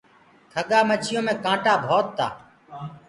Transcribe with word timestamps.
کڳآ 0.53 0.79
مڇيو 0.89 1.19
مي 1.25 1.33
ڪآنٽآ 1.43 1.73
ڀوت 1.85 2.07
تآ۔ 2.17 2.27